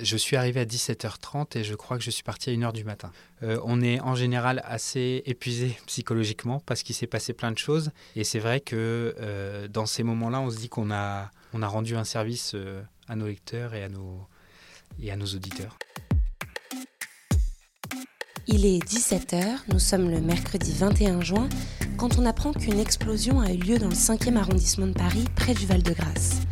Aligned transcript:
Je 0.00 0.16
suis 0.16 0.36
arrivé 0.36 0.60
à 0.60 0.64
17h30 0.64 1.58
et 1.58 1.64
je 1.64 1.74
crois 1.74 1.96
que 1.96 2.04
je 2.04 2.10
suis 2.10 2.22
parti 2.22 2.50
à 2.50 2.52
1h 2.52 2.72
du 2.72 2.84
matin. 2.84 3.10
Euh, 3.42 3.58
on 3.64 3.80
est 3.80 4.00
en 4.00 4.14
général 4.14 4.62
assez 4.64 5.22
épuisé 5.26 5.76
psychologiquement 5.86 6.60
parce 6.66 6.82
qu'il 6.82 6.94
s'est 6.94 7.06
passé 7.06 7.32
plein 7.32 7.52
de 7.52 7.58
choses. 7.58 7.90
Et 8.14 8.24
c'est 8.24 8.38
vrai 8.38 8.60
que 8.60 9.14
euh, 9.20 9.68
dans 9.68 9.86
ces 9.86 10.02
moments-là, 10.02 10.40
on 10.40 10.50
se 10.50 10.56
dit 10.56 10.68
qu'on 10.68 10.90
a, 10.90 11.30
a 11.54 11.66
rendu 11.66 11.96
un 11.96 12.04
service 12.04 12.52
euh, 12.54 12.82
à 13.08 13.16
nos 13.16 13.26
lecteurs 13.26 13.74
et 13.74 13.82
à 13.82 13.88
nos, 13.88 14.26
et 15.00 15.10
à 15.10 15.16
nos 15.16 15.26
auditeurs. 15.26 15.76
Il 18.48 18.64
est 18.64 18.78
17h, 18.78 19.44
nous 19.72 19.80
sommes 19.80 20.08
le 20.08 20.20
mercredi 20.20 20.72
21 20.72 21.20
juin, 21.20 21.48
quand 21.96 22.16
on 22.18 22.24
apprend 22.24 22.52
qu'une 22.52 22.78
explosion 22.78 23.40
a 23.40 23.52
eu 23.52 23.56
lieu 23.56 23.78
dans 23.78 23.88
le 23.88 23.94
5e 23.94 24.36
arrondissement 24.36 24.86
de 24.86 24.92
Paris, 24.92 25.24
près 25.34 25.52
du 25.52 25.66
Val-de-Grâce. 25.66 26.42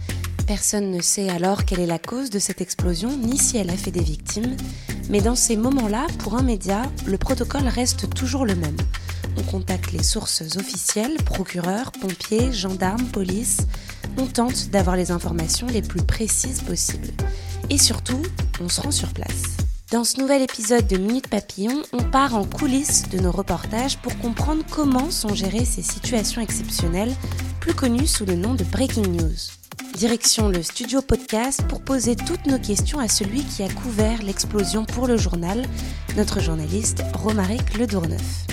Personne 0.47 0.91
ne 0.91 1.01
sait 1.01 1.31
alors 1.31 1.65
quelle 1.65 1.81
est 1.81 1.87
la 1.87 1.99
cause 1.99 2.29
de 2.29 2.39
cette 2.39 2.61
explosion, 2.61 3.17
ni 3.17 3.39
si 3.39 3.57
elle 3.57 3.71
a 3.71 3.77
fait 3.77 3.91
des 3.91 4.03
victimes, 4.03 4.57
mais 5.09 5.23
dans 5.23 5.35
ces 5.35 5.57
moments-là, 5.57 6.07
pour 6.19 6.37
un 6.37 6.43
média, 6.43 6.83
le 7.07 7.17
protocole 7.17 7.67
reste 7.67 8.13
toujours 8.15 8.45
le 8.45 8.55
même. 8.55 8.77
On 9.39 9.43
contacte 9.43 9.93
les 9.93 10.03
sources 10.03 10.43
officielles, 10.57 11.17
procureurs, 11.25 11.93
pompiers, 11.93 12.53
gendarmes, 12.53 13.07
police. 13.07 13.59
On 14.19 14.27
tente 14.27 14.69
d'avoir 14.69 14.97
les 14.97 15.11
informations 15.11 15.67
les 15.67 15.83
plus 15.83 16.03
précises 16.03 16.61
possibles. 16.61 17.11
Et 17.71 17.79
surtout, 17.79 18.23
on 18.61 18.69
se 18.69 18.83
rend 18.83 18.91
sur 18.91 19.13
place. 19.15 19.57
Dans 19.91 20.05
ce 20.05 20.21
nouvel 20.21 20.43
épisode 20.43 20.87
de 20.87 20.99
Minute 20.99 21.29
Papillon, 21.29 21.83
on 21.93 22.03
part 22.03 22.35
en 22.35 22.45
coulisses 22.45 23.09
de 23.09 23.19
nos 23.19 23.33
reportages 23.33 23.97
pour 23.99 24.17
comprendre 24.19 24.63
comment 24.71 25.11
sont 25.11 25.35
gérées 25.35 25.65
ces 25.65 25.83
situations 25.83 26.43
exceptionnelles, 26.43 27.15
plus 27.61 27.75
connues 27.75 28.07
sous 28.07 28.27
le 28.27 28.35
nom 28.35 28.55
de 28.55 28.65
Breaking 28.65 29.09
News. 29.09 29.64
Direction 29.75 30.49
le 30.49 30.63
studio 30.63 31.03
podcast 31.03 31.67
pour 31.69 31.83
poser 31.83 32.17
toutes 32.17 32.47
nos 32.47 32.59
questions 32.59 32.99
à 32.99 33.09
celui 33.09 33.45
qui 33.45 33.63
a 33.63 33.69
couvert 33.69 34.23
l'explosion 34.23 34.85
pour 34.85 35.07
le 35.07 35.17
journal, 35.17 35.63
notre 36.17 36.41
journaliste 36.41 37.03
Romaric 37.15 37.77
Ledourneuf. 37.79 38.47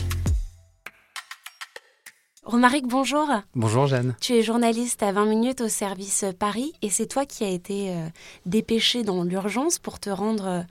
Romaric, 2.43 2.87
bonjour. 2.87 3.27
Bonjour 3.55 3.87
Jeanne. 3.87 4.15
Tu 4.19 4.33
es 4.33 4.41
journaliste 4.41 5.03
à 5.03 5.11
20 5.11 5.25
minutes 5.25 5.61
au 5.61 5.67
service 5.67 6.25
Paris 6.39 6.73
et 6.81 6.89
c'est 6.89 7.05
toi 7.05 7.25
qui 7.25 7.43
as 7.43 7.49
été 7.49 7.91
euh, 7.91 8.07
dépêché 8.45 9.03
dans 9.03 9.23
l'urgence 9.23 9.79
pour 9.79 9.99
te 9.99 10.09
rendre 10.09 10.47
euh, 10.47 10.61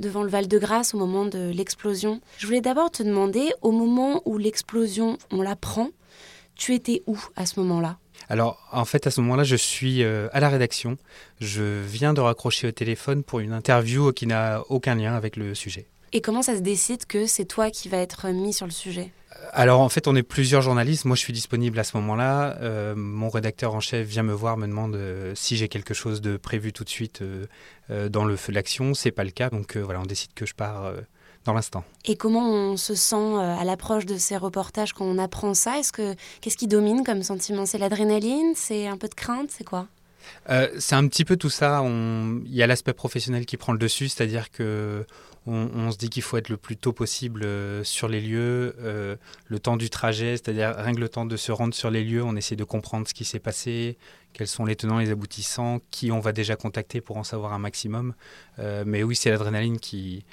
devant 0.00 0.22
le 0.22 0.30
Val-de-Grâce 0.30 0.94
au 0.94 0.98
moment 0.98 1.26
de 1.26 1.50
l'explosion. 1.50 2.20
Je 2.38 2.46
voulais 2.46 2.60
d'abord 2.60 2.90
te 2.90 3.02
demander, 3.02 3.52
au 3.62 3.72
moment 3.72 4.22
où 4.24 4.38
l'explosion, 4.38 5.18
on 5.30 5.42
l'apprend, 5.42 5.90
tu 6.58 6.74
étais 6.74 7.02
où 7.06 7.18
à 7.36 7.46
ce 7.46 7.58
moment-là? 7.60 7.96
Alors, 8.28 8.58
en 8.72 8.84
fait, 8.84 9.06
à 9.06 9.10
ce 9.10 9.22
moment-là, 9.22 9.44
je 9.44 9.56
suis 9.56 10.02
euh, 10.02 10.28
à 10.32 10.40
la 10.40 10.50
rédaction. 10.50 10.98
Je 11.40 11.80
viens 11.82 12.12
de 12.12 12.20
raccrocher 12.20 12.66
au 12.66 12.72
téléphone 12.72 13.22
pour 13.22 13.40
une 13.40 13.52
interview 13.52 14.12
qui 14.12 14.26
n'a 14.26 14.62
aucun 14.68 14.96
lien 14.96 15.14
avec 15.14 15.36
le 15.36 15.54
sujet. 15.54 15.86
Et 16.12 16.20
comment 16.20 16.42
ça 16.42 16.56
se 16.56 16.60
décide 16.60 17.06
que 17.06 17.26
c'est 17.26 17.44
toi 17.44 17.70
qui 17.70 17.88
vas 17.88 17.98
être 17.98 18.28
mis 18.28 18.52
sur 18.52 18.66
le 18.66 18.72
sujet? 18.72 19.12
Alors 19.52 19.80
en 19.80 19.88
fait, 19.88 20.08
on 20.08 20.16
est 20.16 20.22
plusieurs 20.22 20.62
journalistes. 20.62 21.04
Moi, 21.04 21.16
je 21.16 21.20
suis 21.20 21.32
disponible 21.32 21.78
à 21.78 21.84
ce 21.84 21.96
moment-là. 21.98 22.56
Euh, 22.60 22.94
mon 22.96 23.28
rédacteur 23.28 23.74
en 23.74 23.80
chef 23.80 24.06
vient 24.06 24.24
me 24.24 24.32
voir, 24.32 24.56
me 24.56 24.66
demande 24.66 24.96
euh, 24.96 25.32
si 25.36 25.56
j'ai 25.56 25.68
quelque 25.68 25.94
chose 25.94 26.20
de 26.20 26.36
prévu 26.36 26.72
tout 26.72 26.84
de 26.84 26.88
suite 26.88 27.22
dans 27.88 28.24
le 28.24 28.36
feu 28.36 28.52
de 28.52 28.56
l'action. 28.56 28.94
C'est 28.94 29.12
pas 29.12 29.24
le 29.24 29.30
cas, 29.30 29.48
donc 29.48 29.76
voilà, 29.76 30.00
on 30.00 30.06
décide 30.06 30.34
que 30.34 30.44
je 30.44 30.54
pars 30.54 30.92
dans 31.48 31.54
l'instant. 31.54 31.82
Et 32.04 32.16
comment 32.16 32.46
on 32.50 32.76
se 32.76 32.94
sent 32.94 33.34
à 33.38 33.64
l'approche 33.64 34.04
de 34.04 34.18
ces 34.18 34.36
reportages 34.36 34.92
quand 34.92 35.06
on 35.06 35.18
apprend 35.18 35.54
ça? 35.54 35.78
Est-ce 35.78 35.92
que 35.92 36.14
qu'est-ce 36.40 36.58
qui 36.58 36.66
domine 36.66 37.04
comme 37.04 37.22
sentiment? 37.22 37.64
C'est 37.64 37.78
l'adrénaline? 37.78 38.52
C'est 38.54 38.86
un 38.86 38.98
peu 38.98 39.08
de 39.08 39.14
crainte? 39.14 39.50
C'est 39.50 39.64
quoi? 39.64 39.86
C'est 40.78 40.94
un 40.94 41.08
petit 41.08 41.24
peu 41.24 41.36
tout 41.36 41.48
ça. 41.48 41.82
Il 41.86 42.54
y 42.54 42.62
a 42.62 42.66
l'aspect 42.66 42.92
professionnel 42.92 43.46
qui 43.46 43.56
prend 43.56 43.72
le 43.72 43.78
dessus, 43.78 44.08
c'est-à-dire 44.08 44.50
que 44.50 45.06
on, 45.50 45.90
se 45.90 45.96
dit 45.96 46.10
qu'il 46.10 46.22
faut 46.22 46.36
être 46.36 46.50
le 46.50 46.58
plus 46.58 46.76
tôt 46.76 46.92
possible 46.92 47.42
euh, 47.44 47.82
sur 47.82 48.06
les 48.08 48.20
lieux, 48.20 48.76
euh, 48.80 49.16
le 49.46 49.58
temps 49.58 49.78
du 49.78 49.88
trajet, 49.88 50.32
c'est-à-dire 50.32 50.74
rien 50.76 50.94
que 50.94 51.00
le 51.00 51.08
temps 51.08 51.24
de 51.24 51.36
se 51.36 51.52
rendre 51.52 51.72
sur 51.72 51.90
les 51.90 52.04
lieux, 52.04 52.22
on 52.22 52.36
essaie 52.36 52.56
de 52.56 52.64
comprendre 52.64 53.08
ce 53.08 53.14
qui 53.14 53.24
s'est 53.24 53.38
passé, 53.38 53.96
quels 54.34 54.46
sont 54.46 54.66
les 54.66 54.76
tenants, 54.76 54.98
les 54.98 55.10
aboutissants, 55.10 55.80
qui 55.90 56.12
on 56.12 56.20
va 56.20 56.32
déjà 56.32 56.56
contacter 56.56 57.00
pour 57.00 57.16
en 57.16 57.24
savoir 57.24 57.54
un 57.54 57.58
maximum. 57.58 58.14
Euh, 58.58 58.84
mais 58.86 59.02
oui, 59.02 59.16
c'est 59.16 59.30
l'adrénaline 59.30 59.78
qui, 59.78 60.24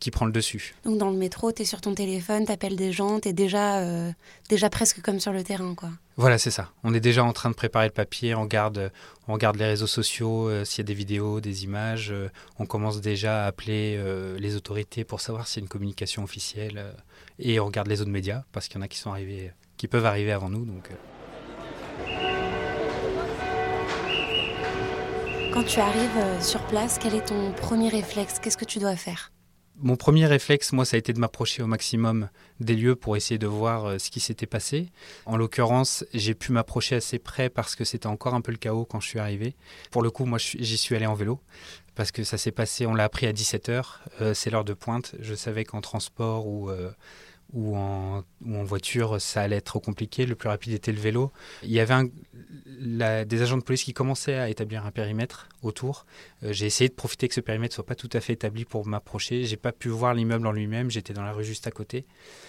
qui 0.00 0.10
prend 0.10 0.26
le 0.26 0.32
dessus. 0.32 0.74
Donc 0.84 0.98
dans 0.98 1.10
le 1.10 1.16
métro, 1.16 1.52
tu 1.52 1.62
es 1.62 1.64
sur 1.64 1.80
ton 1.80 1.94
téléphone, 1.94 2.44
tu 2.46 2.52
appelles 2.52 2.76
des 2.76 2.92
gens, 2.92 3.20
tu 3.20 3.28
es 3.28 3.32
déjà, 3.32 3.78
euh, 3.80 4.12
déjà 4.48 4.70
presque 4.70 5.00
comme 5.00 5.20
sur 5.20 5.32
le 5.32 5.42
terrain. 5.42 5.74
quoi. 5.74 5.90
Voilà, 6.16 6.38
c'est 6.38 6.50
ça. 6.50 6.70
On 6.84 6.94
est 6.94 7.00
déjà 7.00 7.24
en 7.24 7.32
train 7.32 7.50
de 7.50 7.54
préparer 7.54 7.86
le 7.86 7.92
papier, 7.92 8.34
on 8.34 8.42
regarde, 8.42 8.92
on 9.26 9.32
regarde 9.32 9.56
les 9.56 9.66
réseaux 9.66 9.86
sociaux, 9.86 10.48
euh, 10.48 10.64
s'il 10.64 10.78
y 10.78 10.86
a 10.86 10.88
des 10.88 10.94
vidéos, 10.94 11.40
des 11.40 11.64
images. 11.64 12.10
Euh, 12.10 12.28
on 12.58 12.66
commence 12.66 13.00
déjà 13.00 13.44
à 13.44 13.46
appeler 13.46 13.98
les 14.38 14.56
autorités 14.56 15.04
pour 15.04 15.20
savoir 15.20 15.46
s'il 15.46 15.60
y 15.60 15.62
a 15.62 15.64
une 15.64 15.68
communication 15.68 16.22
officielle. 16.22 16.94
et 17.38 17.60
on 17.60 17.66
regarde 17.66 17.88
les 17.88 18.00
autres 18.00 18.10
médias, 18.10 18.42
parce 18.52 18.68
qu'il 18.68 18.78
y 18.78 18.82
en 18.82 18.84
a 18.84 18.88
qui, 18.88 18.98
sont 18.98 19.10
arrivés, 19.10 19.52
qui 19.76 19.88
peuvent 19.88 20.06
arriver 20.06 20.32
avant 20.32 20.48
nous. 20.48 20.64
Donc, 20.64 20.90
Quand 25.52 25.64
tu 25.64 25.80
arrives 25.80 26.42
sur 26.42 26.60
place, 26.66 26.98
quel 27.00 27.14
est 27.14 27.26
ton 27.26 27.52
premier 27.52 27.88
réflexe? 27.88 28.38
Qu'est-ce 28.38 28.56
que 28.56 28.64
tu 28.64 28.78
dois 28.78 28.96
faire? 28.96 29.32
Mon 29.80 29.96
premier 29.96 30.26
réflexe, 30.26 30.72
moi, 30.72 30.84
ça 30.84 30.96
a 30.96 30.98
été 30.98 31.12
de 31.12 31.18
m'approcher 31.18 31.62
au 31.62 31.66
maximum 31.66 32.28
des 32.60 32.74
lieux 32.74 32.96
pour 32.96 33.16
essayer 33.16 33.38
de 33.38 33.46
voir 33.46 33.84
euh, 33.86 33.98
ce 33.98 34.10
qui 34.10 34.20
s'était 34.20 34.46
passé. 34.46 34.90
En 35.26 35.36
l'occurrence, 35.36 36.04
j'ai 36.14 36.34
pu 36.34 36.52
m'approcher 36.52 36.96
assez 36.96 37.18
près 37.18 37.48
parce 37.48 37.74
que 37.74 37.84
c'était 37.84 38.06
encore 38.06 38.34
un 38.34 38.40
peu 38.40 38.52
le 38.52 38.58
chaos 38.58 38.84
quand 38.84 39.00
je 39.00 39.08
suis 39.08 39.18
arrivé. 39.18 39.54
Pour 39.90 40.02
le 40.02 40.10
coup, 40.10 40.24
moi, 40.24 40.38
j'y 40.38 40.76
suis 40.76 40.96
allé 40.96 41.06
en 41.06 41.14
vélo 41.14 41.40
parce 41.94 42.12
que 42.12 42.22
ça 42.22 42.38
s'est 42.38 42.52
passé, 42.52 42.86
on 42.86 42.94
l'a 42.94 43.04
appris 43.04 43.26
à 43.26 43.32
17h, 43.32 43.84
euh, 44.20 44.32
c'est 44.32 44.50
l'heure 44.50 44.64
de 44.64 44.74
pointe. 44.74 45.16
Je 45.18 45.34
savais 45.34 45.64
qu'en 45.64 45.80
transport 45.80 46.46
ou, 46.46 46.70
euh, 46.70 46.92
ou 47.52 47.76
en, 47.76 48.24
voiture, 48.42 49.20
ça 49.20 49.40
allait 49.40 49.56
être 49.56 49.64
trop 49.64 49.80
compliqué. 49.80 50.26
Le 50.26 50.34
plus 50.34 50.48
rapide 50.48 50.74
était 50.74 50.92
le 50.92 51.00
vélo. 51.00 51.32
Il 51.62 51.70
y 51.70 51.80
avait 51.80 53.24
des 53.24 53.42
agents 53.42 53.56
de 53.56 53.62
police 53.62 53.84
qui 53.84 53.94
commençaient 53.94 54.34
à 54.34 54.50
établir 54.50 54.84
un 54.84 54.90
périmètre 54.90 55.48
autour. 55.62 56.04
Euh, 56.42 56.52
j'ai 56.52 56.66
essayé 56.66 56.88
de 56.88 56.94
profiter 56.94 57.26
que 57.26 57.34
ce 57.34 57.40
périmètre 57.40 57.74
soit 57.74 57.86
pas 57.86 57.94
tout 57.94 58.10
à 58.12 58.20
fait 58.20 58.34
établi 58.34 58.64
pour 58.64 58.86
m'approcher. 58.86 59.44
J'ai 59.44 59.56
pas 59.56 59.72
pu 59.72 59.88
voir 59.88 60.12
l'immeuble 60.12 60.46
en 60.46 60.52
lui-même. 60.52 60.90
J'étais 60.90 61.14
dans 61.14 61.22
la 61.22 61.32
rue 61.32 61.44
juste 61.44 61.66
à 61.66 61.70
côté. 61.70 62.04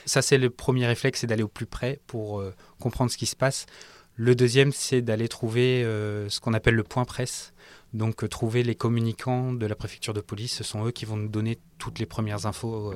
Ça, 0.06 0.22
c'est 0.22 0.38
le 0.38 0.50
premier 0.50 0.86
réflexe, 0.86 1.22
c'est 1.22 1.28
d'aller 1.28 1.44
au 1.44 1.48
plus 1.48 1.66
près 1.66 2.00
pour 2.06 2.40
euh, 2.40 2.54
comprendre 2.80 3.10
ce 3.10 3.18
qui 3.18 3.26
se 3.26 3.38
passe. 3.38 3.68
Le 4.16 4.36
deuxième, 4.36 4.74
c'est 4.74 5.02
d'aller 5.02 5.30
trouver 5.30 5.84
euh, 5.86 6.28
ce 6.28 6.42
qu'on 6.42 6.54
appelle 6.54 6.76
le 6.76 6.84
point 6.84 7.06
presse. 7.06 7.54
Donc 7.94 8.28
trouver 8.30 8.64
les 8.64 8.76
communicants 8.76 9.54
de 9.54 9.66
la 9.66 9.76
préfecture 9.76 10.14
de 10.14 10.22
police, 10.22 10.54
ce 10.54 10.64
sont 10.64 10.86
eux 10.86 10.92
qui 10.92 11.06
vont 11.06 11.18
nous 11.18 11.30
donner 11.30 11.58
toutes 11.80 11.98
les 11.98 12.06
premières 12.06 12.46
infos 12.46 12.94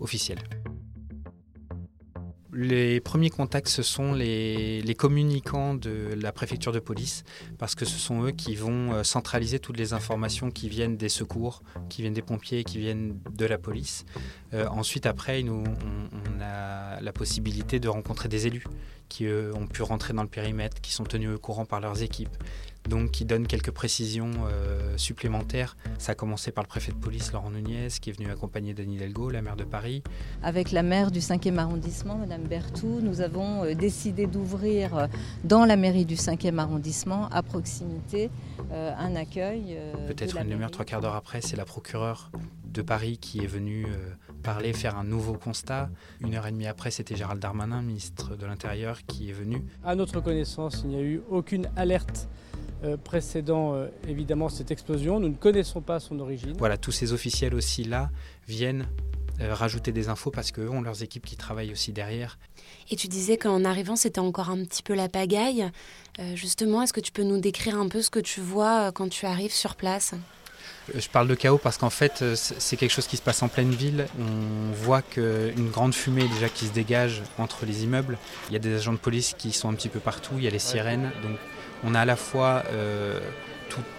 officielles. 0.00 0.42
Les 2.60 2.98
premiers 2.98 3.30
contacts, 3.30 3.68
ce 3.68 3.84
sont 3.84 4.12
les, 4.12 4.82
communicants 4.98 5.74
de 5.74 6.12
la 6.20 6.32
préfecture 6.32 6.72
de 6.72 6.80
police, 6.80 7.22
parce 7.56 7.76
que 7.76 7.84
ce 7.84 7.96
sont 8.00 8.24
eux 8.24 8.32
qui 8.32 8.56
vont 8.56 8.94
euh, 8.94 9.04
centraliser 9.04 9.60
toutes 9.60 9.76
les 9.76 9.92
informations 9.92 10.50
qui 10.50 10.68
viennent 10.68 10.96
des 10.96 11.08
secours, 11.08 11.62
qui 11.88 12.02
viennent 12.02 12.14
des 12.14 12.22
pompiers, 12.22 12.64
qui 12.64 12.78
viennent 12.78 13.16
de 13.30 13.46
la 13.46 13.58
police. 13.58 14.06
Euh, 14.54 14.66
ensuite, 14.70 15.06
après, 15.06 15.40
nous, 15.44 15.62
on, 15.62 16.40
a 16.42 17.00
la 17.00 17.12
possibilité 17.12 17.78
de 17.78 17.88
rencontrer 17.88 18.28
des 18.28 18.48
élus 18.48 18.64
qui 19.08 19.26
ont 19.28 19.68
pu 19.68 19.82
rentrer 19.82 20.12
dans 20.12 20.22
le 20.22 20.28
périmètre, 20.28 20.80
qui 20.80 20.92
sont 20.92 21.04
tenus 21.04 21.30
au 21.30 21.38
courant 21.38 21.64
par 21.64 21.80
leurs 21.80 22.02
équipes 22.02 22.36
donc 22.88 23.10
qui 23.10 23.24
donne 23.24 23.46
quelques 23.46 23.70
précisions 23.70 24.30
euh, 24.46 24.96
supplémentaires. 24.96 25.76
Ça 25.98 26.12
a 26.12 26.14
commencé 26.14 26.50
par 26.50 26.64
le 26.64 26.68
préfet 26.68 26.92
de 26.92 26.96
police, 26.96 27.32
Laurent 27.32 27.50
Nunez, 27.50 27.88
qui 28.00 28.10
est 28.10 28.12
venu 28.12 28.30
accompagner 28.30 28.74
Denis 28.74 28.96
Hidalgo, 28.96 29.30
la 29.30 29.42
maire 29.42 29.56
de 29.56 29.64
Paris. 29.64 30.02
Avec 30.42 30.72
la 30.72 30.82
maire 30.82 31.10
du 31.10 31.20
5e 31.20 31.58
arrondissement, 31.58 32.16
Madame 32.16 32.42
Berthoud, 32.42 33.02
nous 33.02 33.20
avons 33.20 33.64
euh, 33.64 33.74
décidé 33.74 34.26
d'ouvrir 34.26 34.96
euh, 34.96 35.06
dans 35.44 35.64
la 35.64 35.76
mairie 35.76 36.06
du 36.06 36.16
5e 36.16 36.58
arrondissement, 36.58 37.28
à 37.28 37.42
proximité, 37.42 38.30
un 38.70 39.16
accueil. 39.16 39.78
Peut-être 40.08 40.36
une 40.36 40.50
demi-heure, 40.50 40.70
trois 40.70 40.84
quarts 40.84 41.00
d'heure 41.00 41.14
après, 41.14 41.40
c'est 41.40 41.56
la 41.56 41.64
procureure 41.64 42.30
de 42.64 42.82
Paris 42.82 43.16
qui 43.18 43.38
est 43.38 43.46
venue 43.46 43.86
parler, 44.42 44.72
faire 44.72 44.96
un 44.96 45.04
nouveau 45.04 45.34
constat. 45.34 45.90
Une 46.20 46.34
heure 46.34 46.46
et 46.46 46.52
demie 46.52 46.66
après, 46.66 46.90
c'était 46.90 47.16
Gérald 47.16 47.40
Darmanin, 47.40 47.82
ministre 47.82 48.36
de 48.36 48.46
l'Intérieur, 48.46 49.04
qui 49.06 49.30
est 49.30 49.32
venu. 49.32 49.64
À 49.84 49.94
notre 49.94 50.20
connaissance, 50.20 50.82
il 50.84 50.90
n'y 50.90 50.96
a 50.96 51.02
eu 51.02 51.22
aucune 51.30 51.68
alerte 51.76 52.28
précédant 53.04 53.74
évidemment 54.06 54.48
cette 54.48 54.70
explosion. 54.70 55.20
Nous 55.20 55.28
ne 55.28 55.34
connaissons 55.34 55.80
pas 55.80 56.00
son 56.00 56.20
origine. 56.20 56.54
Voilà, 56.58 56.76
tous 56.76 56.92
ces 56.92 57.12
officiels 57.12 57.54
aussi 57.54 57.84
là 57.84 58.10
viennent 58.46 58.86
rajouter 59.40 59.92
des 59.92 60.08
infos 60.08 60.30
parce 60.30 60.50
qu'eux 60.50 60.68
ont 60.68 60.80
leurs 60.80 61.02
équipes 61.02 61.24
qui 61.24 61.36
travaillent 61.36 61.72
aussi 61.72 61.92
derrière. 61.92 62.38
Et 62.90 62.96
tu 62.96 63.08
disais 63.08 63.36
qu'en 63.36 63.64
arrivant, 63.64 63.96
c'était 63.96 64.18
encore 64.18 64.50
un 64.50 64.64
petit 64.64 64.82
peu 64.82 64.94
la 64.94 65.08
pagaille. 65.08 65.70
justement, 66.34 66.82
est-ce 66.82 66.92
que 66.92 67.00
tu 67.00 67.12
peux 67.12 67.22
nous 67.22 67.40
décrire 67.40 67.78
un 67.78 67.88
peu 67.88 68.02
ce 68.02 68.10
que 68.10 68.20
tu 68.20 68.40
vois 68.40 68.92
quand 68.92 69.08
tu 69.08 69.26
arrives 69.26 69.54
sur 69.54 69.76
place? 69.76 70.14
euh, 70.14 70.37
je 70.94 71.08
parle 71.08 71.28
de 71.28 71.34
chaos 71.34 71.58
parce 71.58 71.78
qu'en 71.78 71.90
fait, 71.90 72.22
euh, 72.22 72.34
c'est 72.36 72.76
quelque 72.76 72.92
chose 72.92 73.06
qui 73.06 73.16
se 73.16 73.22
passe 73.22 73.42
en 73.42 73.48
pleine 73.48 73.70
ville. 73.70 74.06
On 74.18 74.72
voit 74.72 75.02
qu'une 75.02 75.70
grande 75.70 75.94
fumée 75.94 76.26
déjà 76.28 76.48
qui 76.48 76.66
se 76.66 76.72
dégage 76.72 77.22
entre 77.38 77.66
les 77.66 77.84
immeubles. 77.84 78.18
Il 78.48 78.52
y 78.52 78.56
a 78.56 78.58
des 78.58 78.74
agents 78.74 78.92
de 78.92 78.98
police 78.98 79.34
qui 79.36 79.52
sont 79.52 79.68
un 79.68 79.74
petit 79.74 79.88
peu 79.88 80.00
partout. 80.00 80.34
Il 80.36 80.44
y 80.44 80.46
a 80.46 80.50
les 80.50 80.58
sirènes. 80.58 81.10
Donc, 81.22 81.36
on 81.84 81.94
a 81.94 82.00
à 82.00 82.04
la 82.04 82.16
fois 82.16 82.64
euh, 82.72 83.20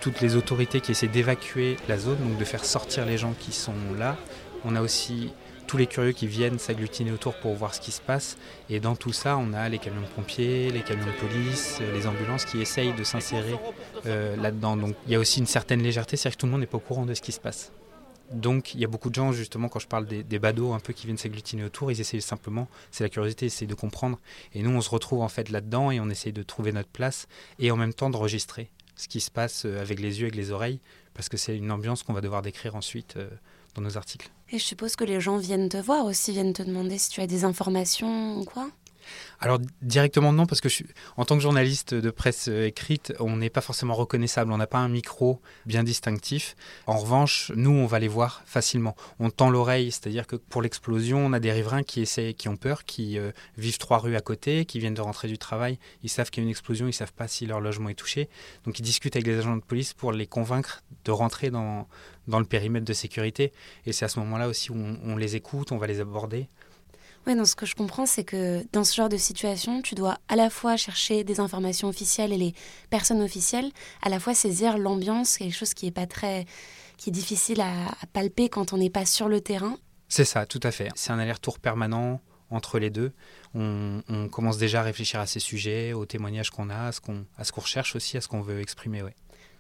toutes 0.02 0.22
les 0.22 0.36
autorités 0.36 0.82
qui 0.82 0.92
essaient 0.92 1.08
d'évacuer 1.08 1.78
la 1.88 1.98
zone, 1.98 2.18
donc 2.18 2.38
de 2.38 2.46
faire 2.46 2.66
sortir 2.66 3.06
les 3.06 3.18
gens 3.18 3.34
qui 3.40 3.52
sont 3.52 3.74
là. 3.98 4.18
On 4.66 4.76
a 4.76 4.82
aussi 4.82 5.32
tous 5.70 5.78
les 5.78 5.86
curieux 5.86 6.14
qui 6.14 6.26
viennent 6.26 6.58
s'agglutiner 6.58 7.12
autour 7.12 7.36
pour 7.36 7.54
voir 7.54 7.76
ce 7.76 7.80
qui 7.80 7.92
se 7.92 8.02
passe. 8.02 8.38
Et 8.72 8.80
dans 8.80 8.96
tout 8.96 9.14
ça, 9.14 9.38
on 9.38 9.54
a 9.54 9.70
les 9.70 9.78
camions 9.78 10.02
de 10.02 10.08
pompiers, 10.08 10.72
les 10.72 10.82
camions 10.82 11.06
de 11.06 11.12
police, 11.12 11.78
euh, 11.80 11.94
les 11.94 12.08
ambulances 12.08 12.44
qui 12.44 12.60
essayent 12.60 12.94
de 12.94 13.04
s'insérer 13.04 13.56
euh, 14.08 14.36
là-dedans. 14.36 14.78
Donc 14.78 14.96
il 15.06 15.12
y 15.14 15.16
a 15.16 15.20
aussi 15.20 15.40
une 15.40 15.46
certaine 15.46 15.84
légèreté, 15.84 16.18
c'est-à-dire 16.18 16.38
que 16.38 16.42
tout 16.42 16.48
le 16.48 16.54
monde 16.54 16.62
n'est 16.62 16.66
pas 16.66 16.78
au 16.78 16.82
courant 16.82 17.06
de 17.06 17.14
ce 17.14 17.22
qui 17.22 17.32
se 17.32 17.40
passe. 17.40 17.72
Donc 18.32 18.74
il 18.74 18.80
y 18.80 18.84
a 18.84 18.88
beaucoup 18.88 19.12
de 19.12 19.16
gens, 19.16 19.32
justement, 19.32 19.70
quand 19.70 19.78
je 19.78 19.86
parle 19.86 20.08
des, 20.08 20.40
badauds 20.40 20.74
un 20.74 20.80
peu 20.80 20.92
qui 20.92 21.06
viennent 21.06 21.20
s'agglutiner 21.20 21.64
autour, 21.64 21.92
ils 21.92 22.02
essayent 22.02 22.20
simplement, 22.20 22.68
c'est 22.90 23.04
la 23.04 23.10
curiosité, 23.10 23.46
ils 23.46 23.54
essayent 23.54 23.68
de 23.68 23.76
comprendre. 23.76 24.18
Et 24.56 24.64
nous, 24.64 24.72
on 24.72 24.82
se 24.82 24.90
retrouve 24.90 25.22
en 25.22 25.30
fait 25.30 25.50
là-dedans 25.50 25.92
et 25.92 26.00
on 26.00 26.10
essaye 26.10 26.34
de 26.34 26.42
trouver 26.42 26.72
notre 26.72 26.90
place 26.90 27.28
et 27.60 27.70
en 27.70 27.78
même 27.78 27.94
temps 27.94 28.10
de 28.10 28.18
registrer 28.18 28.72
ce 28.96 29.08
qui 29.08 29.20
se 29.20 29.30
passe 29.30 29.66
euh, 29.66 29.80
avec 29.80 30.00
les 30.00 30.20
yeux, 30.20 30.26
avec 30.26 30.36
les 30.36 30.50
oreilles, 30.50 30.80
parce 31.14 31.30
que 31.30 31.38
c'est 31.38 31.56
une 31.56 31.72
ambiance 31.72 32.02
qu'on 32.02 32.14
va 32.14 32.22
devoir 32.22 32.42
décrire 32.42 32.76
ensuite 32.76 33.20
Et 34.52 34.58
je 34.58 34.64
suppose 34.64 34.96
que 34.96 35.04
les 35.04 35.20
gens 35.20 35.38
viennent 35.38 35.70
te 35.70 35.78
voir 35.78 36.06
aussi, 36.06 36.32
viennent 36.32 36.54
te 36.54 36.64
demander 36.64 36.98
si 36.98 37.10
tu 37.10 37.22
as 37.22 37.28
des 37.28 37.44
informations 37.44 38.38
ou 38.40 38.46
quoi 38.46 38.70
alors 39.42 39.60
directement 39.82 40.34
non, 40.34 40.46
parce 40.46 40.60
que 40.60 40.68
je 40.68 40.84
en 41.16 41.24
tant 41.24 41.36
que 41.36 41.42
journaliste 41.42 41.94
de 41.94 42.10
presse 42.10 42.50
euh, 42.50 42.68
écrite, 42.68 43.14
on 43.20 43.38
n'est 43.38 43.50
pas 43.50 43.62
forcément 43.62 43.96
reconnaissable, 43.96 44.52
on 44.52 44.58
n'a 44.58 44.68
pas 44.68 44.80
un 44.80 44.90
micro 44.90 45.42
bien 45.66 45.84
distinctif. 45.84 46.56
En 46.88 46.98
revanche, 46.98 47.52
nous, 47.56 47.72
on 47.72 47.86
va 47.86 48.00
les 48.00 48.10
voir 48.10 48.42
facilement. 48.46 48.96
On 49.20 49.30
tend 49.30 49.50
l'oreille, 49.50 49.92
c'est-à-dire 49.92 50.28
que 50.28 50.36
pour 50.36 50.62
l'explosion, 50.62 51.26
on 51.26 51.32
a 51.32 51.40
des 51.40 51.52
riverains 51.52 51.84
qui 51.84 52.02
essaient, 52.02 52.34
qui 52.34 52.50
ont 52.50 52.58
peur, 52.58 52.84
qui 52.84 53.18
euh, 53.18 53.32
vivent 53.58 53.78
trois 53.78 54.00
rues 54.00 54.18
à 54.18 54.22
côté, 54.22 54.66
qui 54.66 54.80
viennent 54.80 54.94
de 54.94 55.02
rentrer 55.02 55.30
du 55.30 55.38
travail. 55.38 55.80
Ils 56.04 56.10
savent 56.10 56.30
qu'il 56.30 56.44
y 56.44 56.46
a 56.46 56.48
une 56.48 56.52
explosion, 56.52 56.88
ils 56.88 56.94
savent 56.94 57.14
pas 57.14 57.28
si 57.30 57.46
leur 57.46 57.62
logement 57.62 57.90
est 57.90 57.96
touché. 57.96 58.30
Donc 58.66 58.80
ils 58.80 58.84
discutent 58.84 59.16
avec 59.16 59.28
les 59.28 59.38
agents 59.38 59.56
de 59.56 59.62
police 59.62 59.94
pour 59.94 60.12
les 60.12 60.28
convaincre 60.28 60.84
de 61.06 61.12
rentrer 61.12 61.50
dans, 61.50 61.88
dans 62.28 62.40
le 62.40 62.46
périmètre 62.46 62.86
de 62.86 62.94
sécurité. 62.94 63.54
Et 63.86 63.94
c'est 63.94 64.04
à 64.04 64.10
ce 64.10 64.20
moment-là 64.20 64.50
aussi 64.50 64.72
où 64.72 64.76
on 64.76 65.16
les 65.16 65.38
écoute, 65.38 65.72
on 65.72 65.78
va 65.78 65.88
les 65.88 66.02
aborder. 66.02 66.50
Oui, 67.28 67.36
dans 67.36 67.46
ce 67.46 67.56
que 67.56 67.66
je 67.66 67.76
comprends, 67.76 68.06
c'est 68.06 68.24
que 68.24 68.66
dans 68.72 68.84
ce 68.84 68.96
genre 68.96 69.10
de 69.10 69.18
situation, 69.18 69.82
tu 69.82 69.94
dois 69.94 70.18
à 70.30 70.36
la 70.36 70.50
fois 70.50 70.78
chercher 70.78 71.24
des 71.24 71.40
informations 71.40 71.88
officielles 71.88 72.34
et 72.34 72.38
les 72.38 72.54
personnes 72.90 73.22
officielles, 73.22 73.72
à 74.02 74.10
la 74.10 74.20
fois 74.20 74.34
saisir 74.34 74.78
l'ambiance, 74.78 75.38
quelque 75.38 75.56
chose 75.56 75.74
qui 75.74 75.88
est 75.88 75.92
pas 75.92 76.08
très, 76.08 76.46
qui 76.98 77.10
est 77.10 77.14
difficile 77.14 77.62
à, 77.62 77.92
palper 78.14 78.50
quand 78.50 78.74
on 78.74 78.78
n'est 78.78 78.90
pas 78.90 79.06
sur 79.06 79.28
le 79.28 79.42
terrain. 79.42 79.78
C'est 80.08 80.26
ça, 80.26 80.46
tout 80.46 80.62
à 80.64 80.72
fait. 80.72 80.90
C'est 80.96 81.12
un 81.12 81.20
aller-retour 81.20 81.60
permanent 81.60 82.22
entre 82.50 82.80
les 82.80 82.90
deux. 82.90 83.12
On, 83.54 84.02
commence 84.32 84.58
déjà 84.58 84.80
à 84.80 84.84
réfléchir 84.84 85.20
à 85.20 85.28
ces 85.28 85.40
sujets, 85.40 85.94
aux 85.94 86.06
témoignages 86.06 86.50
qu'on 86.50 86.70
a, 86.70 86.88
à 86.88 86.92
ce 86.92 87.00
qu'on 87.00 87.62
recherche 87.62 87.96
aussi, 87.96 88.18
à 88.18 88.22
ce 88.22 88.28
qu'on 88.28 88.42
veut 88.42 88.60
exprimer. 88.60 89.04
Ouais. 89.04 89.16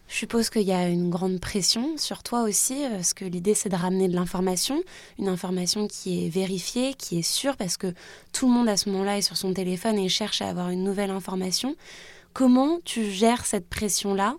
Je 0.09 0.15
suppose 0.15 0.49
qu'il 0.49 0.63
y 0.63 0.71
a 0.71 0.89
une 0.89 1.11
grande 1.11 1.39
pression 1.39 1.95
sur 1.97 2.23
toi 2.23 2.41
aussi, 2.41 2.83
euh, 2.83 2.95
parce 2.95 3.13
que 3.13 3.25
l'idée 3.25 3.53
c'est 3.53 3.69
de 3.69 3.75
ramener 3.75 4.07
de 4.07 4.15
l'information, 4.15 4.81
une 5.19 5.27
information 5.27 5.87
qui 5.87 6.25
est 6.25 6.29
vérifiée, 6.29 6.95
qui 6.95 7.19
est 7.19 7.21
sûre, 7.21 7.55
parce 7.55 7.77
que 7.77 7.93
tout 8.33 8.47
le 8.47 8.53
monde 8.53 8.67
à 8.67 8.75
ce 8.75 8.89
moment-là 8.89 9.19
est 9.19 9.21
sur 9.21 9.37
son 9.37 9.53
téléphone 9.53 9.99
et 9.99 10.09
cherche 10.09 10.41
à 10.41 10.49
avoir 10.49 10.71
une 10.71 10.83
nouvelle 10.83 11.11
information. 11.11 11.75
Comment 12.33 12.79
tu 12.83 13.11
gères 13.11 13.45
cette 13.45 13.69
pression-là 13.69 14.35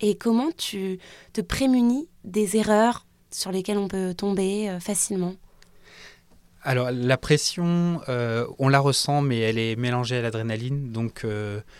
et 0.00 0.14
comment 0.14 0.50
tu 0.56 1.00
te 1.32 1.40
prémunis 1.40 2.08
des 2.22 2.56
erreurs 2.56 3.04
sur 3.32 3.50
lesquelles 3.50 3.78
on 3.78 3.88
peut 3.88 4.14
tomber 4.14 4.70
euh, 4.70 4.78
facilement? 4.78 5.34
Alors 6.64 6.90
la 6.92 7.16
pression, 7.16 8.00
euh, 8.08 8.46
on 8.58 8.68
la 8.68 8.78
ressent, 8.78 9.20
mais 9.20 9.40
elle 9.40 9.58
est 9.58 9.74
mélangée 9.76 10.16
à 10.16 10.22
l'adrénaline. 10.22 10.92
Donc 10.92 11.26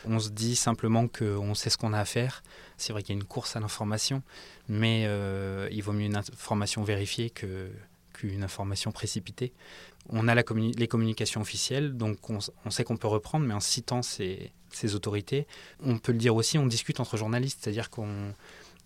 on 0.06 0.18
se 0.18 0.30
dit 0.30 0.56
simplement 0.56 1.06
qu'on 1.08 1.54
sait 1.54 1.70
ce 1.70 1.78
qu'on 1.78 1.92
a 1.92 2.00
à 2.00 2.04
faire. 2.04 2.42
C'est 2.82 2.92
vrai 2.92 3.02
qu'il 3.02 3.14
y 3.14 3.18
a 3.18 3.20
une 3.20 3.26
course 3.26 3.54
à 3.54 3.60
l'information, 3.60 4.22
mais 4.68 5.04
euh, 5.06 5.68
il 5.70 5.82
vaut 5.82 5.92
mieux 5.92 6.06
une 6.06 6.16
information 6.16 6.82
vérifiée 6.82 7.30
qu'une 7.30 8.42
information 8.42 8.90
précipitée. 8.90 9.52
On 10.08 10.26
a 10.26 10.34
les 10.34 10.88
communications 10.88 11.40
officielles, 11.40 11.96
donc 11.96 12.18
on, 12.28 12.70
sait 12.70 12.82
qu'on 12.82 12.96
peut 12.96 13.06
reprendre, 13.06 13.46
mais 13.46 13.54
en 13.54 13.60
citant 13.60 14.02
ces, 14.02 14.50
ces, 14.72 14.96
autorités. 14.96 15.46
On 15.84 15.98
peut 15.98 16.10
le 16.10 16.18
dire 16.18 16.34
aussi, 16.34 16.58
on 16.58 16.66
discute 16.66 16.98
entre 16.98 17.16
journalistes, 17.16 17.60
c'est-à-dire 17.62 17.88
qu'on 17.88 18.34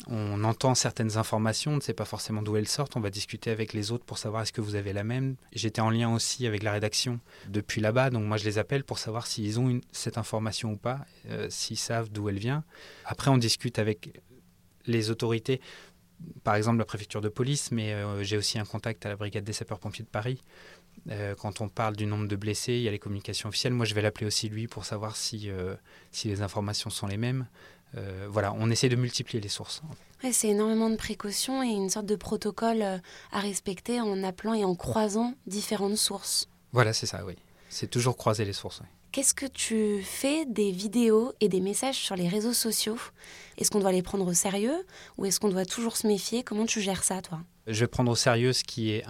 on 0.08 0.44
entend 0.44 0.74
certaines 0.74 1.16
informations, 1.16 1.72
on 1.72 1.76
ne 1.76 1.80
sait 1.80 1.94
pas 1.94 2.04
forcément 2.04 2.42
d'où 2.42 2.56
elles 2.56 2.68
sortent, 2.68 2.96
on 2.96 3.00
va 3.00 3.10
discuter 3.10 3.50
avec 3.50 3.72
les 3.72 3.90
autres 3.90 4.04
pour 4.04 4.18
savoir 4.18 4.42
est-ce 4.42 4.52
que 4.52 4.60
vous 4.60 4.74
avez 4.74 4.92
la 4.92 5.04
même. 5.04 5.36
J'étais 5.52 5.80
en 5.80 5.90
lien 5.90 6.12
aussi 6.14 6.46
avec 6.46 6.62
la 6.62 6.72
rédaction 6.72 7.18
depuis 7.48 7.80
là-bas, 7.80 8.10
donc 8.10 8.24
moi 8.24 8.36
je 8.36 8.44
les 8.44 8.58
appelle 8.58 8.84
pour 8.84 8.98
savoir 8.98 9.26
s'ils 9.26 9.58
ont 9.58 9.80
cette 9.90 10.18
information 10.18 10.72
ou 10.72 10.76
pas, 10.76 11.00
euh, 11.30 11.48
s'ils 11.50 11.78
savent 11.78 12.10
d'où 12.10 12.28
elle 12.28 12.38
vient. 12.38 12.62
Après 13.04 13.30
on 13.30 13.38
discute 13.38 13.78
avec 13.78 14.20
les 14.86 15.10
autorités, 15.10 15.60
par 16.44 16.54
exemple 16.54 16.78
la 16.78 16.84
préfecture 16.84 17.20
de 17.20 17.28
police, 17.28 17.72
mais 17.72 17.92
euh, 17.92 18.22
j'ai 18.22 18.36
aussi 18.36 18.58
un 18.58 18.64
contact 18.64 19.06
à 19.06 19.08
la 19.08 19.16
brigade 19.16 19.44
des 19.44 19.52
sapeurs-pompiers 19.52 20.04
de 20.04 20.10
Paris. 20.10 20.40
Euh, 21.10 21.34
quand 21.34 21.60
on 21.60 21.68
parle 21.68 21.96
du 21.96 22.06
nombre 22.06 22.28
de 22.28 22.36
blessés, 22.36 22.74
il 22.74 22.82
y 22.82 22.88
a 22.88 22.90
les 22.90 22.98
communications 22.98 23.48
officielles. 23.48 23.74
Moi, 23.74 23.84
je 23.84 23.94
vais 23.94 24.00
l'appeler 24.00 24.26
aussi 24.26 24.48
lui 24.48 24.66
pour 24.66 24.86
savoir 24.86 25.14
si, 25.14 25.50
si 26.10 26.28
les 26.28 26.40
informations 26.40 26.88
sont 26.88 27.06
les 27.06 27.18
mêmes. 27.18 27.46
Euh, 27.96 28.26
voilà, 28.30 28.52
on 28.58 28.70
essaie 28.70 28.88
de 28.88 28.96
multiplier 28.96 29.40
les 29.40 29.48
sources. 29.48 29.82
c'est 30.32 30.48
énormément 30.48 30.90
de 30.90 30.96
précautions 30.96 31.62
et 31.62 31.68
une 31.68 31.88
sorte 31.88 32.06
de 32.06 32.16
protocole 32.16 32.82
euh, 32.82 32.98
à 33.32 33.40
respecter 33.40 34.00
en 34.00 34.22
appelant 34.22 34.54
et 34.54 34.64
en 34.64 34.74
croisant 34.74 35.34
différentes 35.46 35.96
sources. 35.96 36.48
Voilà, 36.72 36.92
c'est 36.92 37.06
ça, 37.06 37.24
oui. 37.24 37.36
C'est 37.68 37.90
toujours 37.90 38.16
croiser 38.16 38.44
les 38.44 38.52
sources. 38.52 38.82
Qu'est-ce 39.12 39.34
que 39.34 39.46
tu 39.46 40.02
fais 40.02 40.44
des 40.44 40.70
vidéos 40.72 41.32
et 41.40 41.48
des 41.48 41.60
messages 41.60 41.96
sur 41.96 42.16
les 42.16 42.28
réseaux 42.28 42.52
sociaux? 42.52 42.98
Est-ce 43.56 43.70
qu'on 43.70 43.80
doit 43.80 43.92
les 43.92 44.02
prendre 44.02 44.26
au 44.26 44.34
sérieux 44.34 44.84
ou 45.16 45.24
est-ce 45.24 45.40
qu'on 45.40 45.48
doit 45.48 45.64
toujours 45.64 45.96
se 45.96 46.06
méfier? 46.06 46.42
Comment 46.42 46.66
tu 46.66 46.82
gères 46.82 47.02
ça, 47.02 47.22
toi? 47.22 47.40
Je 47.66 47.80
vais 47.80 47.86
prendre 47.86 48.12
au 48.12 48.16
sérieux 48.16 48.52
ce 48.52 48.62
qui 48.62 48.90
est 48.90 49.04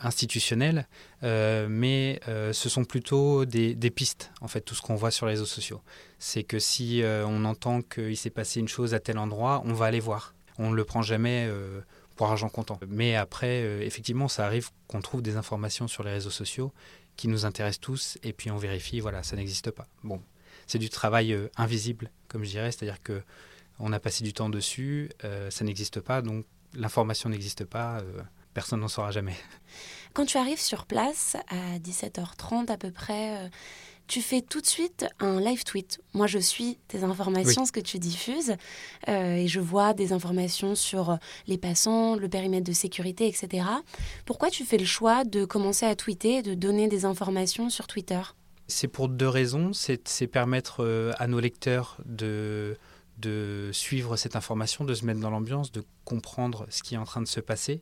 institutionnel, 0.00 0.86
euh, 1.22 1.66
mais 1.68 2.20
ce 2.52 2.68
sont 2.68 2.84
plutôt 2.84 3.44
des, 3.44 3.90
pistes, 3.90 4.30
en 4.40 4.48
fait, 4.48 4.60
tout 4.60 4.74
ce 4.74 4.82
qu'on 4.82 4.94
voit 4.94 5.10
sur 5.10 5.26
les 5.26 5.32
réseaux 5.32 5.44
sociaux 5.44 5.80
c'est 6.24 6.42
que 6.42 6.58
si 6.58 7.02
euh, 7.02 7.26
on 7.26 7.44
entend 7.44 7.82
qu'il 7.82 8.16
s'est 8.16 8.30
passé 8.30 8.58
une 8.58 8.66
chose 8.66 8.94
à 8.94 8.98
tel 8.98 9.18
endroit, 9.18 9.62
on 9.66 9.74
va 9.74 9.84
aller 9.84 10.00
voir. 10.00 10.34
On 10.56 10.70
ne 10.70 10.74
le 10.74 10.82
prend 10.82 11.02
jamais 11.02 11.46
euh, 11.50 11.82
pour 12.16 12.28
argent 12.28 12.48
comptant. 12.48 12.80
Mais 12.88 13.14
après, 13.14 13.62
euh, 13.62 13.82
effectivement, 13.82 14.26
ça 14.26 14.46
arrive 14.46 14.70
qu'on 14.86 15.02
trouve 15.02 15.20
des 15.20 15.36
informations 15.36 15.86
sur 15.86 16.02
les 16.02 16.12
réseaux 16.12 16.30
sociaux 16.30 16.72
qui 17.16 17.28
nous 17.28 17.44
intéressent 17.44 17.80
tous, 17.80 18.18
et 18.22 18.32
puis 18.32 18.50
on 18.50 18.56
vérifie, 18.56 19.00
voilà, 19.00 19.22
ça 19.22 19.36
n'existe 19.36 19.70
pas. 19.70 19.86
Bon, 20.02 20.22
c'est 20.66 20.78
du 20.78 20.88
travail 20.88 21.38
invisible, 21.58 22.10
comme 22.26 22.42
je 22.42 22.50
dirais, 22.50 22.72
c'est-à-dire 22.72 23.02
que 23.02 23.22
on 23.78 23.92
a 23.92 24.00
passé 24.00 24.24
du 24.24 24.32
temps 24.32 24.48
dessus, 24.48 25.10
ça 25.50 25.64
n'existe 25.64 26.00
pas, 26.00 26.22
donc 26.22 26.44
l'information 26.72 27.28
n'existe 27.28 27.64
pas, 27.64 28.02
personne 28.54 28.80
n'en 28.80 28.88
saura 28.88 29.10
jamais. 29.10 29.36
Quand 30.14 30.24
tu 30.24 30.38
arrives 30.38 30.60
sur 30.60 30.86
place 30.86 31.36
à 31.48 31.78
17h30 31.78 32.70
à 32.70 32.76
peu 32.76 32.92
près, 32.92 33.50
tu 34.06 34.20
fais 34.20 34.42
tout 34.42 34.60
de 34.60 34.66
suite 34.66 35.06
un 35.18 35.40
live 35.40 35.64
tweet. 35.64 36.00
Moi, 36.12 36.26
je 36.26 36.38
suis 36.38 36.78
tes 36.88 37.04
informations, 37.04 37.64
ce 37.64 37.72
que 37.72 37.80
tu 37.80 37.98
diffuses, 37.98 38.54
euh, 39.08 39.36
et 39.36 39.48
je 39.48 39.60
vois 39.60 39.94
des 39.94 40.12
informations 40.12 40.74
sur 40.74 41.18
les 41.46 41.58
passants, 41.58 42.16
le 42.16 42.28
périmètre 42.28 42.66
de 42.66 42.72
sécurité, 42.72 43.26
etc. 43.26 43.66
Pourquoi 44.26 44.50
tu 44.50 44.64
fais 44.64 44.76
le 44.76 44.84
choix 44.84 45.24
de 45.24 45.44
commencer 45.44 45.86
à 45.86 45.96
tweeter, 45.96 46.42
de 46.42 46.54
donner 46.54 46.88
des 46.88 47.04
informations 47.04 47.70
sur 47.70 47.86
Twitter? 47.86 48.20
C'est 48.66 48.88
pour 48.88 49.08
deux 49.08 49.28
raisons. 49.28 49.72
C'est 49.72 50.26
permettre 50.26 50.82
euh, 50.82 51.12
à 51.18 51.26
nos 51.26 51.40
lecteurs 51.40 51.98
de 52.04 52.76
de 53.18 53.70
suivre 53.72 54.16
cette 54.16 54.36
information, 54.36 54.84
de 54.84 54.94
se 54.94 55.04
mettre 55.04 55.20
dans 55.20 55.30
l'ambiance, 55.30 55.70
de 55.70 55.84
comprendre 56.04 56.66
ce 56.70 56.82
qui 56.82 56.94
est 56.94 56.98
en 56.98 57.04
train 57.04 57.22
de 57.22 57.28
se 57.28 57.40
passer. 57.40 57.80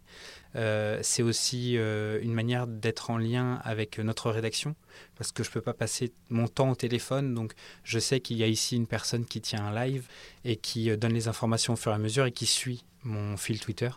Euh, 0.56 0.98
c'est 1.02 1.22
aussi 1.22 1.76
euh, 1.76 2.20
une 2.22 2.34
manière 2.34 2.66
d'être 2.66 3.10
en 3.10 3.16
lien 3.16 3.60
avec 3.64 3.98
notre 3.98 4.30
rédaction, 4.30 4.74
parce 5.16 5.32
que 5.32 5.42
je 5.42 5.48
ne 5.48 5.54
peux 5.54 5.60
pas 5.60 5.72
passer 5.72 6.12
mon 6.28 6.48
temps 6.48 6.70
au 6.70 6.74
téléphone, 6.74 7.34
donc 7.34 7.54
je 7.82 7.98
sais 7.98 8.20
qu'il 8.20 8.36
y 8.36 8.42
a 8.42 8.46
ici 8.46 8.76
une 8.76 8.86
personne 8.86 9.24
qui 9.24 9.40
tient 9.40 9.64
un 9.64 9.74
live 9.86 10.06
et 10.44 10.56
qui 10.56 10.90
euh, 10.90 10.96
donne 10.96 11.14
les 11.14 11.28
informations 11.28 11.72
au 11.72 11.76
fur 11.76 11.92
et 11.92 11.94
à 11.94 11.98
mesure 11.98 12.26
et 12.26 12.32
qui 12.32 12.46
suit 12.46 12.84
mon 13.04 13.36
fil 13.36 13.58
Twitter 13.58 13.90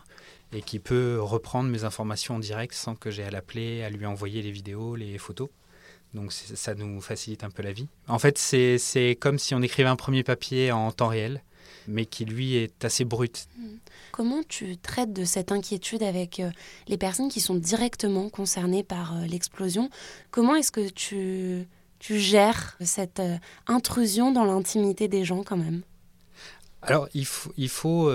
et 0.52 0.62
qui 0.62 0.78
peut 0.78 1.18
reprendre 1.20 1.68
mes 1.70 1.84
informations 1.84 2.36
en 2.36 2.38
direct 2.38 2.74
sans 2.74 2.94
que 2.94 3.10
j'ai 3.10 3.24
à 3.24 3.30
l'appeler, 3.30 3.82
à 3.82 3.90
lui 3.90 4.06
envoyer 4.06 4.42
les 4.42 4.50
vidéos, 4.50 4.96
les 4.96 5.18
photos. 5.18 5.48
Donc 6.14 6.32
ça 6.32 6.74
nous 6.74 7.00
facilite 7.00 7.44
un 7.44 7.50
peu 7.50 7.62
la 7.62 7.72
vie. 7.72 7.88
En 8.08 8.18
fait, 8.18 8.38
c'est 8.38 9.16
comme 9.20 9.38
si 9.38 9.54
on 9.54 9.62
écrivait 9.62 9.88
un 9.88 9.96
premier 9.96 10.22
papier 10.22 10.72
en 10.72 10.90
temps 10.92 11.08
réel. 11.08 11.42
mais 11.88 12.04
qui 12.04 12.24
lui 12.24 12.56
est 12.56 12.84
assez 12.84 13.04
brut. 13.04 13.46
Mmh. 13.56 13.66
Comment 14.16 14.42
tu 14.48 14.78
traites 14.78 15.12
de 15.12 15.26
cette 15.26 15.52
inquiétude 15.52 16.02
avec 16.02 16.40
euh, 16.40 16.50
les 16.88 16.96
personnes 16.96 17.28
qui 17.28 17.40
sont 17.40 17.54
directement 17.54 18.30
concernées 18.30 18.82
par 18.82 19.14
euh, 19.14 19.26
l'explosion? 19.26 19.90
Comment 20.30 20.54
est-ce 20.54 20.72
que 20.72 20.88
tu, 20.88 21.68
tu 21.98 22.18
gères 22.18 22.78
cette 22.80 23.20
euh, 23.20 23.36
intrusion 23.66 24.32
dans 24.32 24.46
l'intimité 24.46 25.06
des 25.06 25.26
gens 25.26 25.42
quand 25.42 25.58
même? 25.58 25.82
Alors, 26.80 27.08
il 27.12 27.26
faut, 27.26 27.52
il 27.58 27.68
faut, 27.68 28.12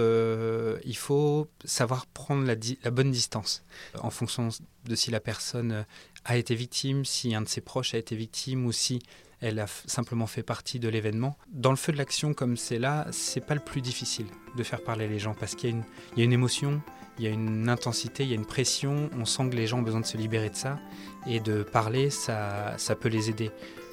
il 0.85 0.95
faut 0.95 1.47
savoir 1.65 2.05
prendre 2.07 2.45
la, 2.45 2.55
la, 2.83 2.89
bonne 2.89 3.11
distance 3.11 3.63
en 3.99 4.09
fonction 4.09 4.47
de 4.85 4.95
si 4.95 5.11
la 5.11 5.19
personne 5.19 5.85
a 6.25 6.37
été 6.37 6.55
victime, 6.55 7.05
si 7.05 7.33
un 7.35 7.41
de 7.41 7.47
ses 7.47 7.61
proches 7.61 7.93
a 7.93 7.97
été 7.97 8.15
victime 8.15 8.65
ou 8.65 8.71
si 8.71 8.99
elle 9.41 9.59
a 9.59 9.65
simplement 9.87 10.27
fait 10.27 10.43
partie 10.43 10.79
de 10.79 10.87
l'événement. 10.87 11.35
Dans 11.51 11.71
le 11.71 11.75
feu 11.75 11.91
de 11.91 11.97
l'action 11.97 12.33
comme 12.33 12.57
c'est 12.57 12.77
là, 12.77 13.07
c'est 13.11 13.45
pas 13.45 13.55
le 13.55 13.59
plus 13.59 13.81
difficile 13.81 14.27
de 14.55 14.63
faire 14.63 14.83
parler 14.83 15.07
les 15.07 15.17
gens 15.17 15.33
parce 15.33 15.55
qu'il 15.55 15.71
y, 15.71 16.19
y, 16.19 16.21
a 16.21 16.23
une 16.23 16.33
émotion, 16.33 16.81
il 17.17 17.25
y 17.25 17.27
a 17.27 17.31
une 17.31 17.67
intensité, 17.67 18.23
il 18.23 18.29
y 18.29 18.33
a 18.33 18.35
une 18.35 18.45
pression, 18.45 19.09
on 19.17 19.25
sent 19.25 19.49
que 19.49 19.55
les 19.55 19.65
gens 19.65 19.79
ont 19.79 19.83
besoin 19.83 20.01
de 20.01 20.05
se 20.05 20.17
libérer 20.17 20.49
de 20.49 20.55
ça 20.55 20.79
et 21.27 21.39
de 21.39 21.63
parler, 21.63 22.11
ça, 22.11 22.75
ça 22.77 22.95
peut 22.95 23.09
les 23.09 23.29
aider. 23.29 23.49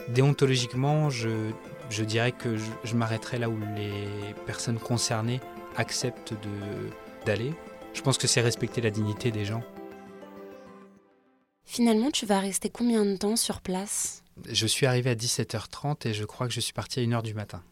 Déontologiquement, 0.09 1.09
je, 1.09 1.51
je 1.89 2.05
dirais 2.05 2.33
que 2.33 2.57
je, 2.57 2.71
je 2.85 2.95
m'arrêterai 2.95 3.39
là 3.39 3.49
où 3.49 3.59
les 3.75 4.35
personnes 4.47 4.79
concernées 4.79 5.41
acceptent 5.77 6.35
d'aller. 7.25 7.55
Je 7.95 8.03
pense 8.03 8.19
que 8.19 8.27
c'est 8.27 8.41
respecter 8.41 8.81
la 8.81 8.91
dignité 8.91 9.31
des 9.31 9.45
gens. 9.45 9.63
Finalement, 11.71 12.11
tu 12.11 12.25
vas 12.25 12.41
rester 12.41 12.71
combien 12.71 13.05
de 13.05 13.15
temps 13.15 13.37
sur 13.37 13.61
place? 13.61 14.23
Je 14.51 14.67
suis 14.67 14.87
arrivé 14.87 15.11
à 15.11 15.15
17h30 15.15 16.09
et 16.09 16.15
je 16.15 16.25
crois 16.25 16.49
que 16.49 16.55
je 16.55 16.61
suis 16.61 16.73
parti 16.73 16.99
à 16.99 17.03
1h 17.03 17.23
du 17.23 17.35
matin. 17.35 17.63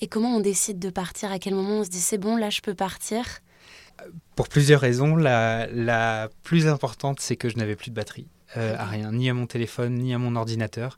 Et 0.00 0.06
comment 0.06 0.36
on 0.36 0.40
décide 0.40 0.78
de 0.78 0.88
partir? 0.88 1.32
À 1.32 1.40
quel 1.40 1.56
moment 1.56 1.80
on 1.80 1.84
se 1.84 1.90
dit 1.90 2.00
c'est 2.00 2.16
bon, 2.16 2.36
là 2.36 2.48
je 2.48 2.60
peux 2.60 2.74
partir? 2.74 3.40
Pour 4.36 4.48
plusieurs 4.48 4.80
raisons. 4.80 5.16
La, 5.16 6.28
plus 6.44 6.68
importante, 6.68 7.18
c'est 7.18 7.34
que 7.34 7.48
je 7.48 7.56
n'avais 7.56 7.74
plus 7.74 7.90
de 7.90 7.96
batterie. 7.96 8.28
Euh, 8.56 8.76
à 8.78 8.86
rien, 8.86 9.10
ni 9.10 9.28
à 9.28 9.34
mon 9.34 9.46
téléphone, 9.46 9.94
ni 9.94 10.14
à 10.14 10.18
mon 10.18 10.36
ordinateur. 10.36 10.96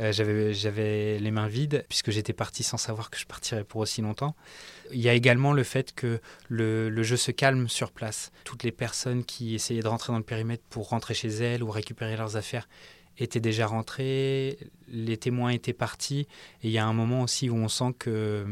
Euh, 0.00 0.12
j'avais 0.12 1.18
les 1.18 1.30
mains 1.30 1.46
vides 1.46 1.84
puisque 1.88 2.10
j'étais 2.10 2.32
parti 2.32 2.62
sans 2.62 2.76
savoir 2.76 3.10
que 3.10 3.18
je 3.18 3.26
partirais 3.26 3.64
pour 3.64 3.80
aussi 3.80 4.02
longtemps. 4.02 4.34
Il 4.92 5.00
y 5.00 5.08
a 5.08 5.14
également 5.14 5.52
le 5.52 5.62
fait 5.62 5.94
que 5.94 6.20
le, 6.48 6.88
le, 6.88 7.02
jeu 7.02 7.16
se 7.16 7.30
calme 7.30 7.68
sur 7.68 7.92
place. 7.92 8.32
Toutes 8.44 8.64
les 8.64 8.72
personnes 8.72 9.24
qui 9.24 9.54
essayaient 9.54 9.82
de 9.82 9.88
rentrer 9.88 10.12
dans 10.12 10.18
le 10.18 10.24
périmètre 10.24 10.64
pour 10.68 10.88
rentrer 10.88 11.14
chez 11.14 11.28
elles 11.28 11.62
ou 11.62 11.70
récupérer 11.70 12.16
leurs 12.16 12.36
affaires 12.36 12.68
étaient 13.18 13.40
déjà 13.40 13.66
rentrés, 13.66 14.58
les 14.88 15.16
témoins 15.16 15.50
étaient 15.50 15.72
partis, 15.72 16.26
et 16.62 16.68
il 16.68 16.70
y 16.70 16.78
a 16.78 16.84
un 16.84 16.92
moment 16.92 17.22
aussi 17.22 17.48
où 17.48 17.56
on 17.56 17.68
sent 17.68 17.94
que, 17.98 18.44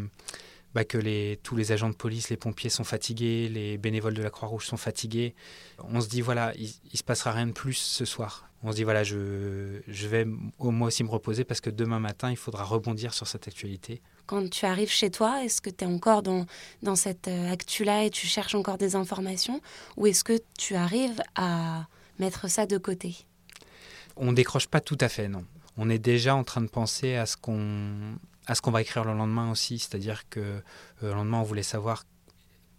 bah, 0.75 0.85
que 0.85 0.99
les, 0.99 1.39
tous 1.43 1.57
les 1.57 1.73
agents 1.73 1.91
de 1.91 1.95
police, 1.95 2.31
les 2.31 2.37
pompiers 2.37 2.71
sont 2.71 2.85
fatigués, 2.85 3.49
les 3.49 3.79
bénévoles 3.79 4.15
de 4.15 4.23
la 4.23 4.31
Croix-Rouge 4.31 4.67
sont 4.67 4.77
fatigués. 4.77 5.35
On 5.79 6.01
se 6.01 6.09
dit, 6.09 6.21
voilà, 6.21 6.53
il, 6.57 6.73
ne 6.93 6.97
se 6.97 7.03
passera 7.03 7.33
rien 7.33 7.47
de 7.47 7.53
plus 7.53 7.75
ce 7.75 8.05
soir. 8.05 8.49
On 8.63 8.71
se 8.71 8.77
dit, 8.77 8.85
voilà, 8.85 9.03
je, 9.03 9.81
je 9.89 10.09
vais 10.09 10.25
moi 10.25 10.87
aussi 10.87 11.03
me 11.03 11.11
reposer 11.11 11.45
parce 11.45 11.61
que 11.61 11.71
demain 11.71 11.99
matin, 11.99 12.31
il 12.31 12.37
faudra 12.37 12.65
rebondir 12.65 13.13
sur 13.13 13.27
cette 13.27 13.49
actualité. 13.49 14.01
Quand 14.27 14.49
tu 14.49 14.67
arrives 14.67 14.91
chez 14.91 15.11
toi, 15.11 15.45
est-ce 15.45 15.61
que 15.61 15.71
tu 15.71 15.85
es 15.85 15.87
encore 15.87 16.23
dans, 16.23 16.47
dans 16.83 16.95
cette 16.95 17.29
euh, 17.29 17.53
actu-là 17.53 18.05
et 18.05 18.11
tu 18.11 18.27
cherches 18.27 18.55
encore 18.55 18.79
des 18.79 18.95
informations? 18.95 19.61
Ou 19.97 20.07
est-ce 20.07 20.23
que 20.23 20.39
tu 20.59 20.77
arrives 20.77 21.21
à 21.35 21.87
mettre 22.19 22.49
ça 22.49 22.67
de 22.67 22.79
côté? 22.79 23.27
On 24.17 24.33
décroche 24.33 24.69
pas 24.69 24.81
tout 24.81 24.99
à 25.01 25.09
fait, 25.09 25.29
non. 25.29 25.45
On 25.77 25.91
est 25.91 25.99
déjà 25.99 26.37
en 26.37 26.45
train 26.45 26.61
de 26.61 26.69
penser 26.69 27.17
à 27.17 27.27
ce 27.27 27.37
qu'on 27.37 28.17
à 28.47 28.55
ce 28.55 28.63
qu'on 28.63 28.71
va 28.71 28.83
écrire 28.83 29.05
le 29.05 29.15
lendemain 29.15 29.51
aussi, 29.51 29.79
c'est-à-dire 29.79 30.29
que 30.29 30.41
euh, 30.41 30.61
le 31.03 31.15
lendemain 31.15 31.41
on 31.41 31.45
voulait 31.45 31.63
savoir 31.63 32.05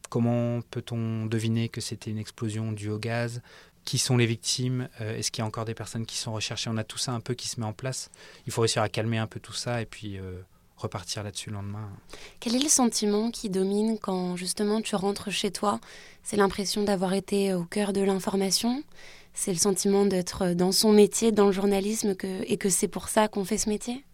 comment 0.09 0.61
peut-on 0.69 1.25
deviner 1.25 1.69
que 1.69 1.81
c'était 1.81 2.11
une 2.11 2.19
explosion 2.19 2.71
due 2.71 2.89
au 2.89 2.99
gaz, 2.99 3.41
qui 3.85 3.97
sont 3.97 4.17
les 4.17 4.25
victimes, 4.25 4.87
euh, 5.01 5.17
est-ce 5.17 5.31
qu'il 5.31 5.41
y 5.41 5.43
a 5.43 5.47
encore 5.47 5.65
des 5.65 5.73
personnes 5.73 6.05
qui 6.05 6.17
sont 6.17 6.33
recherchées, 6.33 6.69
on 6.69 6.77
a 6.77 6.83
tout 6.83 6.97
ça 6.97 7.11
un 7.11 7.19
peu 7.19 7.33
qui 7.33 7.47
se 7.47 7.59
met 7.59 7.65
en 7.65 7.73
place. 7.73 8.09
Il 8.45 8.53
faut 8.53 8.61
réussir 8.61 8.81
à 8.81 8.89
calmer 8.89 9.17
un 9.17 9.27
peu 9.27 9.39
tout 9.39 9.53
ça 9.53 9.81
et 9.81 9.85
puis 9.85 10.17
euh, 10.17 10.41
repartir 10.77 11.23
là-dessus 11.23 11.49
le 11.49 11.55
lendemain. 11.55 11.89
Quel 12.39 12.55
est 12.55 12.63
le 12.63 12.69
sentiment 12.69 13.31
qui 13.31 13.49
domine 13.49 13.97
quand 13.99 14.35
justement 14.35 14.81
tu 14.81 14.95
rentres 14.95 15.31
chez 15.31 15.51
toi? 15.51 15.79
C'est 16.23 16.37
l'impression 16.37 16.83
d'avoir 16.83 17.13
été 17.13 17.53
au 17.53 17.63
cœur 17.63 17.91
de 17.91 18.01
l'information? 18.01 18.83
C'est 19.33 19.51
le 19.51 19.57
sentiment 19.57 20.05
d'être 20.05 20.53
dans 20.53 20.71
son 20.71 20.93
métier, 20.93 21.31
dans 21.31 21.47
le 21.47 21.51
journalisme, 21.51 22.15
et 22.45 22.57
que 22.57 22.69
c'est 22.69 22.87
pour 22.87 23.09
ça 23.09 23.27
qu'on 23.27 23.43
fait 23.43 23.57
ce 23.57 23.67
métier? 23.67 24.05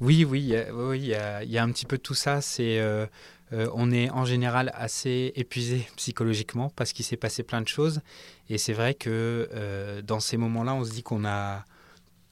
Oui, 0.00 0.24
oui, 0.24 0.40
il 0.40 1.06
y, 1.06 1.14
a, 1.14 1.62
un 1.62 1.70
petit 1.70 1.84
peu 1.84 1.98
tout 1.98 2.14
ça. 2.14 2.40
C'est, 2.40 2.78
euh, 2.78 3.06
euh, 3.52 3.68
on 3.74 3.90
est 3.92 4.08
en 4.10 4.24
général 4.24 4.72
assez 4.74 5.32
épuisé 5.36 5.86
psychologiquement 5.96 6.70
parce 6.74 6.92
qu'il 6.92 7.04
s'est 7.04 7.18
passé 7.18 7.42
plein 7.42 7.60
de 7.60 7.68
choses. 7.68 8.00
Et 8.48 8.56
c'est 8.56 8.72
vrai 8.72 8.94
que 8.94 9.48
euh, 9.52 10.00
dans 10.00 10.20
ces 10.20 10.38
moments-là, 10.38 10.74
on 10.74 10.84
se 10.84 10.90
dit 10.90 11.02
qu'on 11.02 11.26
a, 11.26 11.64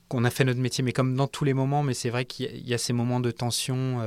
qu'on 0.09 0.25
a 0.25 0.31
fait 0.31 0.45
notre 0.45 0.61
métier, 0.61 0.83
mais 0.83 0.93
comme 0.93 1.15
dans 1.15 1.27
tous 1.27 1.45
les 1.45 1.55
moments, 1.55 1.83
mais 1.83 1.95
c'est 1.95 2.11
vrai 2.11 2.25
qu'il 2.25 2.67
y, 2.67 2.75
a 2.75 2.79
ces 2.79 2.93
moments 2.93 3.21
de 3.21 3.31
tension 3.31 4.01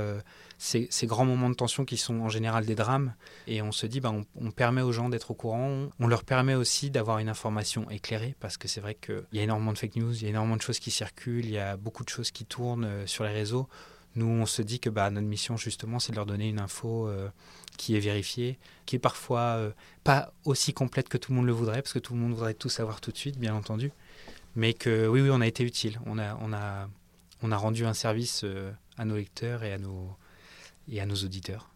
ces, 0.62 1.08
grands 1.08 1.26
moments 1.26 1.50
de 1.50 1.56
tension 1.56 1.86
qui 1.86 1.98
sont 1.98 2.20
en 2.22 2.30
général 2.30 2.66
des 2.66 2.76
drames. 2.76 3.16
Et 3.48 3.64
on 3.64 3.72
se 3.72 3.88
dit, 3.88 4.00
bah, 4.00 4.14
on, 4.36 4.52
permet 4.52 4.82
aux 4.82 4.92
gens 4.92 5.10
d'être 5.10 5.32
au 5.32 5.34
courant. 5.34 5.90
On 6.00 6.08
leur 6.08 6.24
permet 6.24 6.54
aussi 6.54 6.92
d'avoir 6.92 7.18
une 7.18 7.30
information 7.30 7.90
éclairée 7.90 8.36
parce 8.40 8.58
que 8.58 8.68
c'est 8.68 8.80
vrai 8.80 8.94
qu'il 8.94 9.24
y 9.34 9.40
a 9.40 9.44
énormément 9.44 9.74
de 9.74 9.78
fake 9.80 9.96
news, 9.96 10.14
il 10.14 10.22
y 10.22 10.26
a 10.28 10.30
énormément 10.30 10.58
de 10.58 10.62
choses 10.62 10.78
qui 10.78 10.92
circulent, 10.92 11.46
il 11.46 11.52
y 11.52 11.58
a 11.58 11.78
beaucoup 11.78 12.04
de 12.04 12.10
choses 12.10 12.30
qui 12.30 12.46
tournent 12.46 12.86
euh, 12.86 13.08
sur 13.08 13.24
les 13.24 13.32
réseaux. 13.32 13.68
Nous, 14.16 14.28
on 14.28 14.46
se 14.46 14.62
dit 14.62 14.80
que 14.80 14.92
bah, 14.92 15.10
notre 15.10 15.28
mission, 15.28 15.58
justement, 15.58 15.98
c'est 15.98 16.12
de 16.12 16.18
leur 16.18 16.28
donner 16.28 16.50
une 16.50 16.60
info 16.60 17.08
euh, 17.08 17.30
qui 17.78 17.96
est 17.96 18.00
vérifiée, 18.00 18.60
qui 18.86 18.98
est 18.98 19.00
parfois 19.00 19.56
euh, 19.58 19.72
pas 20.04 20.32
aussi 20.46 20.74
complète 20.74 21.10
que 21.10 21.18
tout 21.18 21.32
le 21.32 21.38
monde 21.38 21.48
le 21.48 21.54
voudrait, 21.54 21.82
parce 21.82 21.94
que 21.94 22.00
tout 22.00 22.14
le 22.14 22.20
monde 22.20 22.34
voudrait 22.34 22.54
tout 22.54 22.70
savoir 22.70 23.02
tout 23.02 23.12
de 23.12 23.18
suite, 23.18 23.40
bien 23.40 23.56
entendu. 23.56 23.92
Mais 24.56 24.74
que 24.74 25.08
oui, 25.08 25.22
oui, 25.22 25.30
on 25.32 25.42
a 25.42 25.48
été 25.48 25.64
utile. 25.64 26.00
On 26.06 26.18
a, 26.20 26.88
rendu 27.58 27.86
un 27.86 27.94
service 27.94 28.46
à 28.98 29.06
nos 29.06 29.16
lecteurs 29.16 29.64
et 29.64 29.74
à 29.74 29.78
nos, 29.78 30.10
et 30.90 31.02
à 31.02 31.06
nos 31.06 31.16
auditeurs. 31.16 31.70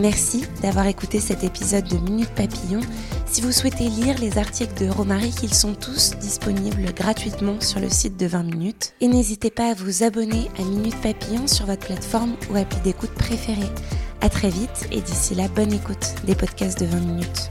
Merci 0.00 0.44
d'avoir 0.60 0.86
écouté 0.86 1.20
cet 1.20 1.44
épisode 1.44 1.86
de 1.86 1.96
Minute 1.98 2.30
Papillon. 2.30 2.80
Si 3.26 3.40
vous 3.40 3.52
souhaitez 3.52 3.88
lire 3.88 4.18
les 4.18 4.38
articles 4.38 4.84
de 4.84 4.90
Romaric, 4.90 5.42
ils 5.42 5.54
sont 5.54 5.74
tous 5.74 6.16
disponibles 6.18 6.92
gratuitement 6.94 7.60
sur 7.60 7.78
le 7.78 7.88
site 7.88 8.16
de 8.16 8.26
20 8.26 8.42
minutes. 8.42 8.94
Et 9.00 9.06
n'hésitez 9.06 9.50
pas 9.50 9.70
à 9.70 9.74
vous 9.74 10.02
abonner 10.02 10.50
à 10.58 10.62
Minute 10.62 11.00
Papillon 11.00 11.46
sur 11.46 11.66
votre 11.66 11.86
plateforme 11.86 12.34
ou 12.50 12.56
appli 12.56 12.80
d'écoute 12.80 13.14
préférée. 13.14 13.70
A 14.20 14.28
très 14.28 14.50
vite 14.50 14.88
et 14.90 15.00
d'ici 15.00 15.34
là, 15.34 15.46
bonne 15.48 15.72
écoute 15.72 16.14
des 16.24 16.34
podcasts 16.34 16.80
de 16.80 16.86
20 16.86 17.00
minutes. 17.00 17.50